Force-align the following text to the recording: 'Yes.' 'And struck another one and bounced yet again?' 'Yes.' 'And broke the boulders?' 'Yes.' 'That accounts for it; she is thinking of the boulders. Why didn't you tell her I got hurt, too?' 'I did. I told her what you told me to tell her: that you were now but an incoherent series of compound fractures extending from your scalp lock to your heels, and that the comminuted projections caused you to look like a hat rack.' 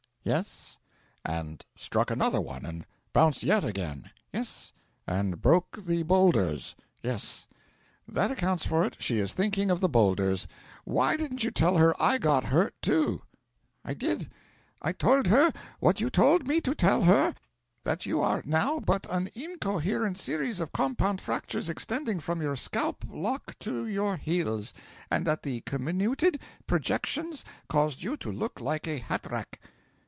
'Yes.' 0.23 0.77
'And 1.25 1.65
struck 1.75 2.11
another 2.11 2.39
one 2.39 2.63
and 2.63 2.85
bounced 3.11 3.41
yet 3.41 3.63
again?' 3.63 4.11
'Yes.' 4.31 4.71
'And 5.07 5.41
broke 5.41 5.83
the 5.83 6.03
boulders?' 6.03 6.75
'Yes.' 7.01 7.47
'That 8.07 8.29
accounts 8.29 8.63
for 8.67 8.85
it; 8.85 8.97
she 8.99 9.17
is 9.17 9.33
thinking 9.33 9.71
of 9.71 9.79
the 9.79 9.89
boulders. 9.89 10.47
Why 10.85 11.17
didn't 11.17 11.43
you 11.43 11.49
tell 11.49 11.77
her 11.77 11.99
I 11.99 12.19
got 12.19 12.43
hurt, 12.45 12.75
too?' 12.83 13.23
'I 13.83 13.93
did. 13.95 14.31
I 14.79 14.91
told 14.91 15.25
her 15.25 15.51
what 15.79 15.99
you 15.99 16.11
told 16.11 16.47
me 16.47 16.61
to 16.61 16.75
tell 16.75 17.01
her: 17.05 17.33
that 17.83 18.05
you 18.05 18.19
were 18.19 18.43
now 18.45 18.79
but 18.79 19.07
an 19.09 19.31
incoherent 19.33 20.19
series 20.19 20.59
of 20.59 20.71
compound 20.71 21.19
fractures 21.19 21.67
extending 21.67 22.19
from 22.19 22.43
your 22.43 22.55
scalp 22.55 23.03
lock 23.09 23.57
to 23.61 23.87
your 23.87 24.17
heels, 24.17 24.71
and 25.09 25.25
that 25.25 25.41
the 25.41 25.61
comminuted 25.61 26.39
projections 26.67 27.43
caused 27.67 28.03
you 28.03 28.15
to 28.17 28.31
look 28.31 28.59
like 28.61 28.87
a 28.87 28.99
hat 28.99 29.25
rack.' 29.31 29.59